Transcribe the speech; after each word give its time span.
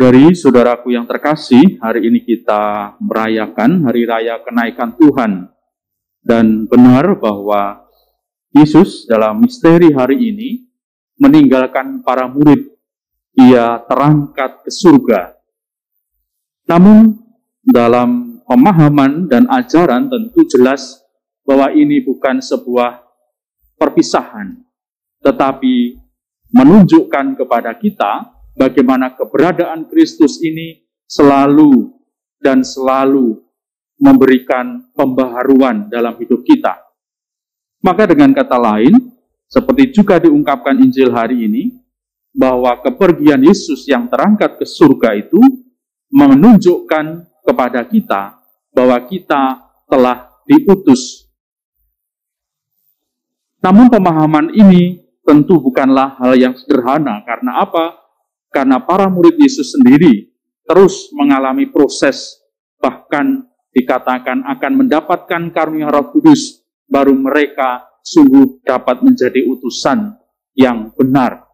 Saudari, 0.00 0.32
saudaraku 0.32 0.96
yang 0.96 1.04
terkasih, 1.04 1.76
hari 1.76 2.08
ini 2.08 2.24
kita 2.24 2.96
merayakan 3.04 3.84
hari 3.84 4.08
raya 4.08 4.40
kenaikan 4.40 4.96
Tuhan. 4.96 5.52
Dan 6.24 6.64
benar 6.64 7.20
bahwa 7.20 7.84
Yesus 8.56 9.04
dalam 9.04 9.44
misteri 9.44 9.92
hari 9.92 10.32
ini 10.32 10.64
meninggalkan 11.20 12.00
para 12.00 12.24
murid. 12.24 12.72
Ia 13.44 13.76
terangkat 13.84 14.64
ke 14.64 14.72
surga. 14.72 15.36
Namun 16.64 17.20
dalam 17.60 18.40
pemahaman 18.48 19.28
dan 19.28 19.52
ajaran 19.52 20.08
tentu 20.08 20.48
jelas 20.48 20.96
bahwa 21.44 21.76
ini 21.76 22.00
bukan 22.00 22.40
sebuah 22.40 23.04
perpisahan, 23.76 24.64
tetapi 25.20 26.00
menunjukkan 26.56 27.36
kepada 27.36 27.76
kita 27.76 28.39
bagaimana 28.54 29.14
keberadaan 29.14 29.86
Kristus 29.90 30.40
ini 30.42 30.86
selalu 31.06 31.90
dan 32.40 32.64
selalu 32.64 33.38
memberikan 34.00 34.88
pembaharuan 34.96 35.92
dalam 35.92 36.16
hidup 36.16 36.40
kita. 36.46 36.80
Maka 37.84 38.08
dengan 38.08 38.32
kata 38.32 38.56
lain, 38.56 39.12
seperti 39.48 39.92
juga 39.92 40.16
diungkapkan 40.20 40.76
Injil 40.80 41.12
hari 41.12 41.44
ini, 41.48 41.80
bahwa 42.30 42.78
kepergian 42.80 43.42
Yesus 43.42 43.84
yang 43.90 44.08
terangkat 44.08 44.56
ke 44.56 44.64
surga 44.64 45.18
itu 45.18 45.40
menunjukkan 46.08 47.26
kepada 47.44 47.82
kita 47.84 48.38
bahwa 48.70 48.98
kita 49.04 49.58
telah 49.90 50.30
diutus. 50.46 51.26
Namun 53.60 53.92
pemahaman 53.92 54.54
ini 54.56 55.04
tentu 55.26 55.60
bukanlah 55.60 56.16
hal 56.16 56.32
yang 56.38 56.56
sederhana. 56.56 57.20
Karena 57.26 57.60
apa? 57.60 57.99
Karena 58.50 58.82
para 58.82 59.06
murid 59.06 59.38
Yesus 59.38 59.78
sendiri 59.78 60.30
terus 60.66 61.10
mengalami 61.14 61.70
proses, 61.70 62.42
bahkan 62.82 63.46
dikatakan 63.70 64.42
akan 64.42 64.72
mendapatkan 64.86 65.42
karunia 65.54 65.90
roh 65.90 66.10
kudus, 66.10 66.62
baru 66.90 67.14
mereka 67.14 67.86
sungguh 68.02 68.66
dapat 68.66 69.06
menjadi 69.06 69.46
utusan 69.46 70.18
yang 70.58 70.90
benar. 70.98 71.46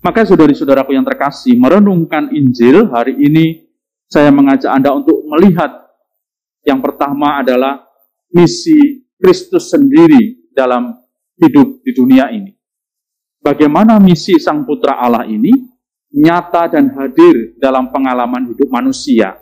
Maka 0.00 0.24
saudari-saudaraku 0.24 0.94
yang 0.94 1.04
terkasih, 1.04 1.58
merenungkan 1.58 2.30
Injil 2.30 2.88
hari 2.94 3.18
ini, 3.18 3.66
saya 4.06 4.30
mengajak 4.30 4.70
Anda 4.70 4.94
untuk 4.94 5.18
melihat. 5.26 5.82
Yang 6.62 6.80
pertama 6.82 7.42
adalah 7.42 7.82
misi 8.30 9.02
Kristus 9.18 9.70
sendiri 9.70 10.50
dalam 10.54 10.94
hidup 11.38 11.82
di 11.82 11.90
dunia 11.90 12.30
ini. 12.30 12.54
Bagaimana 13.42 13.98
misi 13.98 14.38
Sang 14.38 14.66
Putra 14.66 14.98
Allah 14.98 15.26
ini 15.26 15.50
nyata 16.16 16.72
dan 16.72 16.88
hadir 16.96 17.52
dalam 17.60 17.92
pengalaman 17.92 18.48
hidup 18.48 18.72
manusia. 18.72 19.36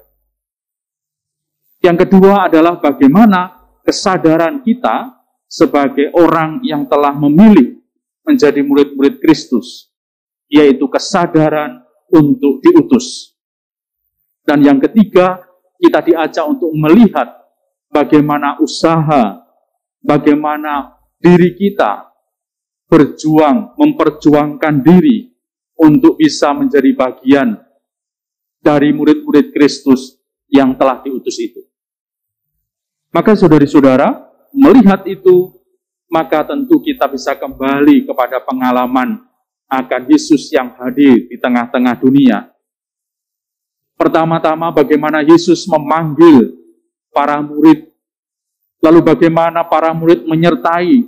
Yang 1.79 2.09
kedua 2.09 2.51
adalah 2.51 2.83
bagaimana 2.83 3.63
kesadaran 3.87 4.59
kita 4.67 5.15
sebagai 5.47 6.11
orang 6.19 6.59
yang 6.67 6.83
telah 6.91 7.15
memilih 7.15 7.79
menjadi 8.27 8.59
murid-murid 8.65 9.23
Kristus, 9.23 9.93
yaitu 10.51 10.91
kesadaran 10.91 11.85
untuk 12.11 12.59
diutus. 12.65 13.37
Dan 14.43 14.65
yang 14.65 14.83
ketiga, 14.83 15.45
kita 15.79 16.01
diajak 16.03 16.45
untuk 16.49 16.73
melihat 16.75 17.29
bagaimana 17.93 18.59
usaha, 18.59 19.45
bagaimana 20.01 20.97
diri 21.21 21.55
kita 21.55 22.11
berjuang, 22.89 23.77
memperjuangkan 23.77 24.75
diri 24.81 25.34
untuk 25.75 26.19
bisa 26.19 26.55
menjadi 26.55 26.91
bagian 26.95 27.59
dari 28.63 28.95
murid-murid 28.95 29.53
Kristus 29.53 30.17
yang 30.49 30.73
telah 30.79 31.03
diutus 31.03 31.37
itu. 31.43 31.61
Maka 33.13 33.37
saudari-saudara, 33.37 34.27
melihat 34.55 35.07
itu, 35.07 35.53
maka 36.11 36.47
tentu 36.47 36.79
kita 36.83 37.11
bisa 37.11 37.35
kembali 37.35 38.07
kepada 38.07 38.43
pengalaman 38.43 39.23
akan 39.71 40.03
Yesus 40.07 40.51
yang 40.55 40.71
hadir 40.79 41.27
di 41.27 41.37
tengah-tengah 41.39 41.95
dunia. 41.99 42.51
Pertama-tama 43.95 44.75
bagaimana 44.75 45.23
Yesus 45.23 45.67
memanggil 45.71 46.55
para 47.15 47.39
murid, 47.39 47.87
lalu 48.83 49.01
bagaimana 49.03 49.63
para 49.63 49.95
murid 49.95 50.27
menyertai 50.27 51.07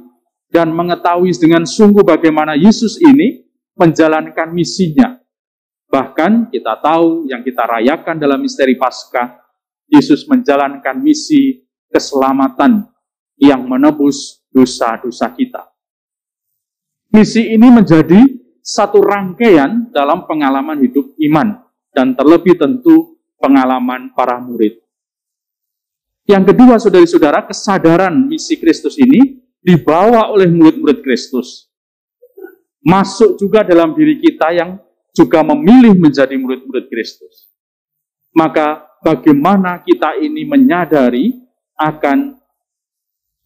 dan 0.51 0.71
mengetahui 0.71 1.35
dengan 1.35 1.67
sungguh 1.67 2.07
bagaimana 2.07 2.55
Yesus 2.55 2.99
ini 3.03 3.46
menjalankan 3.77 4.51
misinya. 4.51 5.21
Bahkan 5.87 6.51
kita 6.51 6.83
tahu 6.83 7.31
yang 7.31 7.47
kita 7.47 7.63
rayakan 7.63 8.19
dalam 8.19 8.43
misteri 8.43 8.75
Paskah, 8.75 9.39
Yesus 9.87 10.27
menjalankan 10.27 10.99
misi 10.99 11.63
keselamatan 11.87 12.91
yang 13.39 13.63
menebus 13.63 14.43
dosa-dosa 14.51 15.31
kita. 15.37 15.63
Misi 17.15 17.55
ini 17.55 17.71
menjadi 17.71 18.19
satu 18.67 18.99
rangkaian 18.99 19.95
dalam 19.95 20.27
pengalaman 20.27 20.83
hidup 20.83 21.15
iman 21.31 21.63
dan 21.95 22.19
terlebih 22.19 22.59
tentu 22.59 23.23
pengalaman 23.39 24.11
para 24.11 24.43
murid. 24.43 24.83
Yang 26.27 26.51
kedua, 26.51 26.75
saudari-saudara, 26.83 27.47
kesadaran 27.47 28.27
misi 28.27 28.59
Kristus 28.59 28.99
ini 28.99 29.39
dibawa 29.63 30.27
oleh 30.35 30.51
murid-murid 30.51 30.99
Kristus. 31.07 31.71
Masuk 32.87 33.35
juga 33.35 33.67
dalam 33.67 33.99
diri 33.99 34.23
kita 34.23 34.55
yang 34.55 34.79
juga 35.11 35.43
memilih 35.43 35.99
menjadi 35.99 36.39
murid-murid 36.39 36.87
Kristus. 36.87 37.51
Maka 38.31 38.87
bagaimana 39.03 39.83
kita 39.83 40.23
ini 40.23 40.47
menyadari 40.47 41.35
akan 41.75 42.39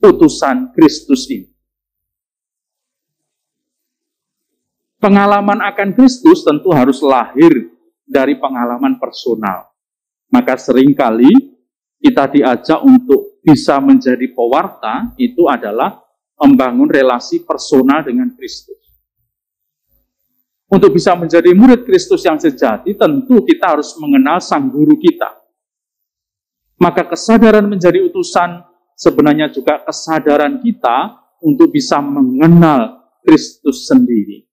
utusan 0.03 0.77
Kristus 0.77 1.25
ini. 1.33 1.49
Pengalaman 5.01 5.65
akan 5.65 5.97
Kristus 5.97 6.45
tentu 6.45 6.69
harus 6.77 7.01
lahir 7.01 7.73
dari 8.05 8.37
pengalaman 8.37 9.01
personal. 9.01 9.73
Maka 10.29 10.61
sering 10.61 10.93
kali 10.93 11.33
kita 11.97 12.29
diajak 12.29 12.85
untuk 12.85 13.41
bisa 13.41 13.81
menjadi 13.81 14.29
pewarta 14.37 15.17
itu 15.17 15.49
adalah 15.49 16.05
membangun 16.37 16.89
relasi 16.89 17.41
personal 17.41 18.05
dengan 18.05 18.29
Kristus. 18.37 18.80
Untuk 20.71 20.95
bisa 20.95 21.19
menjadi 21.19 21.51
murid 21.51 21.83
Kristus 21.83 22.23
yang 22.23 22.39
sejati, 22.39 22.95
tentu 22.95 23.43
kita 23.43 23.75
harus 23.75 23.91
mengenal 23.99 24.39
sang 24.39 24.71
guru 24.71 24.95
kita. 25.03 25.27
Maka 26.79 27.11
kesadaran 27.11 27.67
menjadi 27.67 28.07
utusan 28.07 28.63
sebenarnya 28.95 29.51
juga 29.51 29.83
kesadaran 29.83 30.63
kita 30.63 31.19
untuk 31.43 31.75
bisa 31.75 31.99
mengenal 31.99 33.03
Kristus 33.27 33.91
sendiri. 33.91 34.47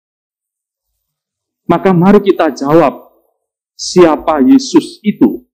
Maka 1.70 1.94
mari 1.94 2.20
kita 2.26 2.50
jawab, 2.50 3.14
siapa 3.78 4.42
Yesus 4.42 4.98
itu 5.06 5.46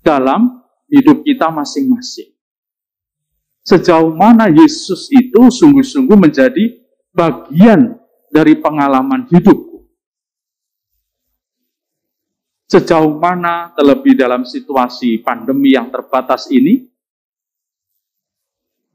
dalam 0.00 0.62
hidup 0.86 1.26
kita 1.26 1.50
masing-masing 1.50 2.30
sejauh 3.70 4.10
mana 4.16 4.48
Yesus 4.48 5.06
itu 5.12 5.40
sungguh-sungguh 5.46 6.16
menjadi 6.16 6.80
bagian 7.12 7.99
dari 8.30 8.54
pengalaman 8.56 9.26
hidupku. 9.26 9.82
Sejauh 12.70 13.18
mana 13.18 13.74
terlebih 13.74 14.14
dalam 14.14 14.46
situasi 14.46 15.18
pandemi 15.26 15.74
yang 15.74 15.90
terbatas 15.90 16.46
ini, 16.54 16.86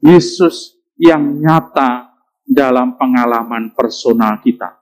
Yesus 0.00 0.80
yang 0.96 1.20
nyata 1.36 2.08
dalam 2.40 2.96
pengalaman 2.96 3.76
personal 3.76 4.40
kita. 4.40 4.80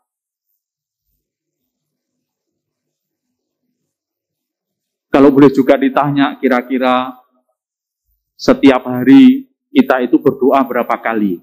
Kalau 5.11 5.31
boleh 5.31 5.51
juga 5.51 5.79
ditanya 5.79 6.39
kira-kira 6.39 7.15
setiap 8.35 8.83
hari 8.87 9.47
kita 9.71 10.03
itu 10.03 10.19
berdoa 10.19 10.63
berapa 10.67 10.95
kali? 10.99 11.39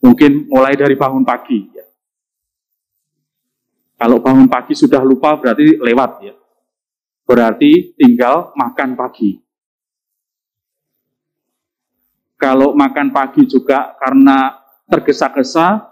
Mungkin 0.00 0.48
mulai 0.48 0.76
dari 0.76 0.96
bangun 0.96 1.24
pagi. 1.24 1.68
Ya. 1.76 1.84
Kalau 4.00 4.24
bangun 4.24 4.48
pagi 4.48 4.72
sudah 4.72 5.04
lupa 5.04 5.36
berarti 5.36 5.76
lewat 5.76 6.10
ya. 6.24 6.34
Berarti 7.28 7.92
tinggal 7.94 8.56
makan 8.56 8.96
pagi. 8.96 9.36
Kalau 12.40 12.72
makan 12.72 13.12
pagi 13.12 13.44
juga 13.44 13.92
karena 14.00 14.56
tergesa-gesa, 14.88 15.84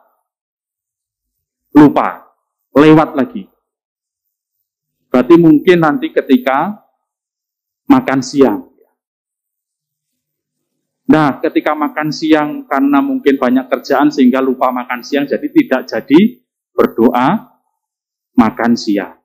lupa, 1.77 2.33
lewat 2.73 3.13
lagi. 3.13 3.45
Berarti 5.13 5.35
mungkin 5.37 5.79
nanti 5.85 6.09
ketika 6.09 6.81
makan 7.89 8.21
siang, 8.25 8.68
Nah, 11.09 11.41
ketika 11.41 11.73
makan 11.73 12.13
siang 12.13 12.69
karena 12.69 13.01
mungkin 13.01 13.41
banyak 13.41 13.65
kerjaan 13.73 14.13
sehingga 14.13 14.45
lupa 14.45 14.69
makan 14.69 15.01
siang, 15.01 15.25
jadi 15.25 15.49
tidak 15.49 15.89
jadi 15.89 16.21
berdoa 16.77 17.49
makan 18.37 18.77
siang. 18.77 19.17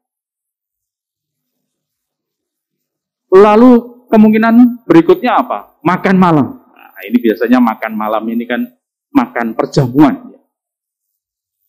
Lalu 3.33 4.05
kemungkinan 4.07 4.87
berikutnya 4.87 5.43
apa? 5.43 5.75
Makan 5.83 6.15
malam. 6.15 6.47
Nah, 6.71 7.01
ini 7.03 7.17
biasanya 7.19 7.59
makan 7.59 7.93
malam 7.99 8.23
ini 8.31 8.47
kan 8.47 8.63
makan 9.11 9.51
perjamuan. 9.51 10.33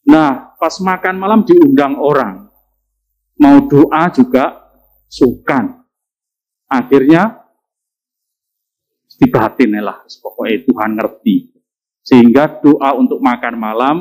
Nah, 0.05 0.55
pas 0.61 0.79
makan 0.79 1.17
malam 1.19 1.41
diundang 1.43 1.99
orang. 1.99 2.47
Mau 3.41 3.67
doa 3.67 4.07
juga 4.15 4.63
sungkan. 5.11 5.83
Akhirnya 6.71 7.44
dibatin 9.19 9.79
lah. 9.81 10.03
Pokoknya 10.05 10.65
Tuhan 10.67 10.91
ngerti. 10.99 11.37
Sehingga 12.05 12.61
doa 12.61 12.93
untuk 12.97 13.19
makan 13.19 13.55
malam 13.57 13.97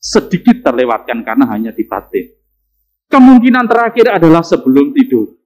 sedikit 0.00 0.64
terlewatkan 0.64 1.20
karena 1.22 1.44
hanya 1.52 1.70
dibatin. 1.70 2.32
Kemungkinan 3.12 3.68
terakhir 3.68 4.16
adalah 4.16 4.40
sebelum 4.40 4.96
tidur 4.96 5.42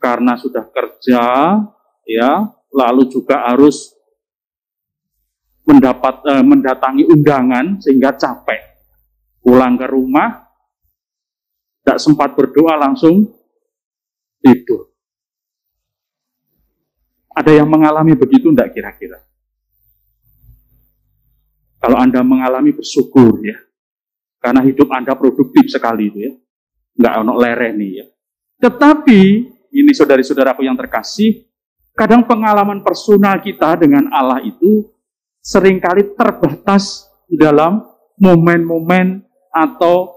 karena 0.00 0.32
sudah 0.40 0.64
kerja, 0.72 1.24
ya, 2.08 2.32
lalu 2.72 3.12
juga 3.12 3.44
harus 3.52 3.92
mendapat 5.68 6.24
eh, 6.24 6.44
mendatangi 6.44 7.04
undangan 7.06 7.78
sehingga 7.84 8.16
capek. 8.16 8.72
Pulang 9.44 9.76
ke 9.76 9.86
rumah, 9.88 10.48
tidak 11.80 12.00
sempat 12.00 12.32
berdoa 12.32 12.80
langsung 12.80 13.28
tidur. 14.40 14.89
Ada 17.40 17.56
yang 17.56 17.68
mengalami 17.72 18.12
begitu 18.12 18.52
tidak 18.52 18.76
kira-kira? 18.76 19.16
Kalau 21.80 21.96
Anda 21.96 22.20
mengalami 22.20 22.76
bersyukur 22.76 23.40
ya. 23.40 23.56
Karena 24.44 24.60
hidup 24.60 24.92
Anda 24.92 25.16
produktif 25.16 25.72
sekali 25.72 26.12
itu 26.12 26.18
ya. 26.20 26.32
Nggak 27.00 27.14
ono 27.24 27.32
lereh 27.40 27.72
nih 27.72 27.90
ya. 28.04 28.06
Tetapi 28.60 29.20
ini 29.72 29.90
saudari-saudaraku 29.96 30.68
yang 30.68 30.76
terkasih, 30.76 31.48
kadang 31.96 32.28
pengalaman 32.28 32.84
personal 32.84 33.40
kita 33.40 33.80
dengan 33.80 34.12
Allah 34.12 34.44
itu 34.44 34.92
sering 35.40 35.80
kali 35.80 36.12
terbatas 36.12 37.08
dalam 37.32 37.80
momen-momen 38.20 39.24
atau 39.48 40.12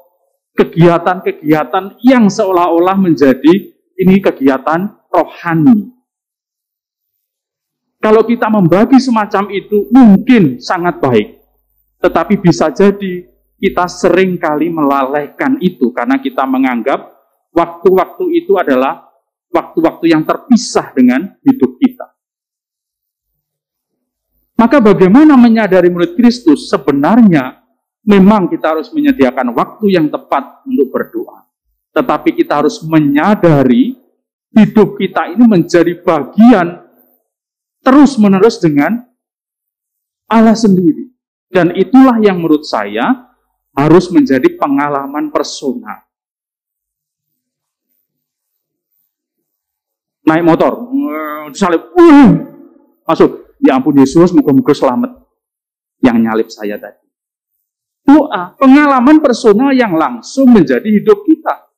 kegiatan-kegiatan 0.60 2.04
yang 2.04 2.28
seolah-olah 2.28 3.00
menjadi 3.00 3.54
ini 3.96 4.20
kegiatan 4.20 4.92
rohani. 5.08 5.93
Kalau 8.04 8.28
kita 8.28 8.52
membagi 8.52 9.00
semacam 9.00 9.48
itu 9.56 9.88
mungkin 9.88 10.60
sangat 10.60 11.00
baik. 11.00 11.40
Tetapi 12.04 12.36
bisa 12.36 12.68
jadi 12.68 13.32
kita 13.56 13.88
sering 13.88 14.36
kali 14.36 14.68
melalaikan 14.68 15.56
itu 15.64 15.96
karena 15.96 16.20
kita 16.20 16.44
menganggap 16.44 17.00
waktu-waktu 17.56 18.44
itu 18.44 18.60
adalah 18.60 19.08
waktu-waktu 19.56 20.12
yang 20.12 20.28
terpisah 20.28 20.92
dengan 20.92 21.32
hidup 21.48 21.80
kita. 21.80 22.12
Maka 24.60 24.84
bagaimana 24.84 25.40
menyadari 25.40 25.88
murid 25.88 26.20
Kristus? 26.20 26.68
Sebenarnya 26.68 27.64
memang 28.04 28.52
kita 28.52 28.76
harus 28.76 28.92
menyediakan 28.92 29.56
waktu 29.56 29.96
yang 29.96 30.12
tepat 30.12 30.60
untuk 30.68 30.92
berdoa. 30.92 31.48
Tetapi 31.96 32.36
kita 32.36 32.68
harus 32.68 32.84
menyadari 32.84 33.96
hidup 34.52 35.00
kita 35.00 35.32
ini 35.32 35.48
menjadi 35.48 36.04
bagian 36.04 36.83
terus-menerus 37.84 38.58
dengan 38.64 39.04
Allah 40.32 40.56
sendiri. 40.56 41.12
Dan 41.52 41.76
itulah 41.78 42.18
yang 42.18 42.42
menurut 42.42 42.66
saya 42.66 43.30
harus 43.78 44.10
menjadi 44.10 44.58
pengalaman 44.58 45.30
personal. 45.30 46.02
naik 50.24 50.44
motor, 50.44 50.72
salib, 51.54 51.92
uh, 51.94 52.32
masuk. 53.04 53.54
Ya 53.64 53.80
ampun 53.80 53.96
Yesus, 53.96 54.36
muka-muka 54.36 54.76
selamat. 54.76 55.24
Yang 56.04 56.18
nyalip 56.20 56.50
saya 56.52 56.76
tadi. 56.76 57.00
Doa, 58.04 58.52
pengalaman 58.60 59.24
personal 59.24 59.72
yang 59.72 59.96
langsung 59.96 60.52
menjadi 60.52 60.84
hidup 60.84 61.24
kita. 61.24 61.72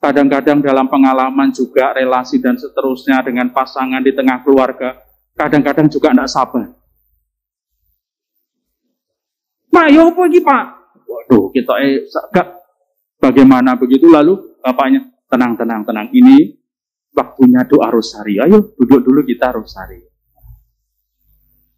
Kadang-kadang 0.00 0.64
dalam 0.64 0.88
pengalaman 0.88 1.52
juga 1.52 1.92
relasi 1.92 2.40
dan 2.40 2.56
seterusnya 2.56 3.20
dengan 3.20 3.52
pasangan 3.52 4.00
di 4.00 4.16
tengah 4.16 4.40
keluarga, 4.40 4.96
kadang-kadang 5.36 5.92
juga 5.92 6.16
tidak 6.16 6.32
sabar. 6.32 6.72
Pak, 9.68 9.86
ya 9.92 10.08
apa 10.08 10.22
ini 10.24 10.40
Pak? 10.40 10.64
Waduh, 11.04 11.52
kita 11.52 11.74
eh 11.84 12.08
bagaimana 13.20 13.76
begitu 13.76 14.08
lalu 14.08 14.56
bapaknya 14.64 15.04
tenang 15.28 15.54
tenang 15.54 15.84
tenang 15.84 16.08
ini 16.16 16.56
waktunya 17.12 17.68
doa 17.68 17.92
rosari. 17.92 18.40
Ayo 18.40 18.72
duduk 18.80 19.04
dulu 19.04 19.20
kita 19.22 19.52
rosari. 19.52 20.00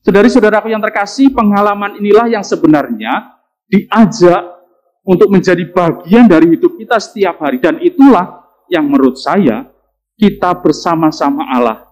Saudari-saudaraku 0.02 0.70
yang 0.70 0.82
terkasih, 0.82 1.30
pengalaman 1.30 1.98
inilah 1.98 2.26
yang 2.26 2.42
sebenarnya 2.42 3.38
diajak 3.70 4.61
untuk 5.02 5.28
menjadi 5.30 5.66
bagian 5.70 6.30
dari 6.30 6.54
hidup 6.54 6.78
kita 6.78 6.98
setiap 6.98 7.42
hari. 7.42 7.58
Dan 7.58 7.82
itulah 7.82 8.46
yang 8.70 8.86
menurut 8.86 9.18
saya 9.18 9.66
kita 10.18 10.54
bersama-sama 10.58 11.46
Allah. 11.50 11.86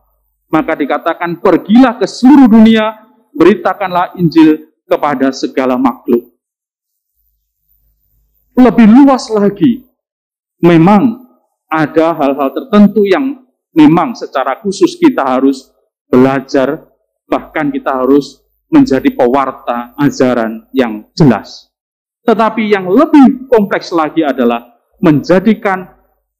Maka 0.50 0.74
dikatakan, 0.74 1.38
pergilah 1.38 1.94
ke 1.94 2.10
seluruh 2.10 2.50
dunia, 2.50 3.06
beritakanlah 3.34 4.18
Injil 4.18 4.74
kepada 4.86 5.30
segala 5.30 5.78
makhluk 5.78 6.30
lebih 8.60 8.86
luas 8.86 9.32
lagi. 9.32 9.88
Memang 10.60 11.24
ada 11.70 12.12
hal-hal 12.12 12.52
tertentu 12.52 13.08
yang 13.08 13.40
memang 13.72 14.12
secara 14.12 14.60
khusus 14.60 15.00
kita 15.00 15.24
harus 15.24 15.72
belajar, 16.10 16.84
bahkan 17.24 17.72
kita 17.72 17.96
harus 18.04 18.44
menjadi 18.68 19.08
pewarta 19.16 19.96
ajaran 19.96 20.68
yang 20.76 21.08
jelas. 21.16 21.69
Tetapi 22.30 22.62
yang 22.70 22.86
lebih 22.86 23.50
kompleks 23.50 23.90
lagi 23.90 24.22
adalah 24.22 24.62
menjadikan 25.02 25.82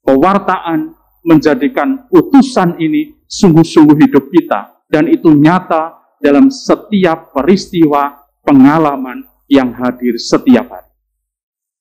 pewartaan, 0.07 0.95
menjadikan 1.27 2.07
utusan 2.15 2.79
ini 2.79 3.27
sungguh-sungguh 3.27 3.99
hidup 3.99 4.31
kita. 4.31 4.87
Dan 4.87 5.11
itu 5.11 5.35
nyata 5.35 5.99
dalam 6.23 6.47
setiap 6.47 7.35
peristiwa 7.35 8.23
pengalaman 8.47 9.27
yang 9.51 9.75
hadir 9.75 10.15
setiap 10.15 10.71
hari. 10.71 10.91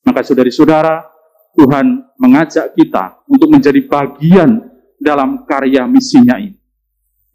Maka 0.09 0.25
saudari-saudara, 0.25 1.05
Tuhan 1.53 2.01
mengajak 2.17 2.73
kita 2.73 3.21
untuk 3.29 3.53
menjadi 3.53 3.77
bagian 3.85 4.73
dalam 4.97 5.45
karya 5.45 5.85
misinya 5.85 6.41
ini. 6.41 6.57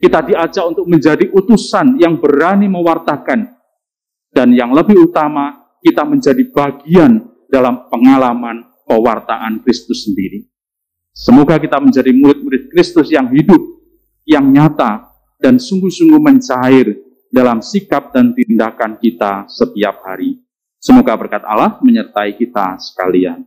Kita 0.03 0.27
diajak 0.27 0.75
untuk 0.75 0.91
menjadi 0.91 1.31
utusan 1.31 2.03
yang 2.03 2.19
berani 2.19 2.67
mewartakan. 2.67 3.47
Dan 4.35 4.51
yang 4.51 4.75
lebih 4.75 4.99
utama, 4.99 5.64
kita 5.85 6.01
menjadi 6.09 6.41
bagian 6.49 7.29
dalam 7.53 7.93
pengalaman 7.93 8.65
pewartaan 8.89 9.61
Kristus 9.61 10.09
sendiri. 10.09 10.49
Semoga 11.13 11.61
kita 11.61 11.77
menjadi 11.79 12.11
murid-murid 12.11 12.73
Kristus 12.73 13.13
yang 13.13 13.29
hidup, 13.31 13.61
yang 14.25 14.49
nyata, 14.49 15.13
dan 15.39 15.61
sungguh-sungguh 15.61 16.19
mencair 16.19 16.97
dalam 17.29 17.61
sikap 17.61 18.11
dan 18.17 18.33
tindakan 18.33 18.97
kita 18.97 19.45
setiap 19.47 20.03
hari. 20.03 20.41
Semoga 20.81 21.15
berkat 21.21 21.45
Allah 21.45 21.77
menyertai 21.85 22.35
kita 22.35 22.81
sekalian. 22.81 23.45